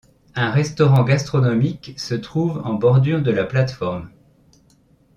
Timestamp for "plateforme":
3.43-4.09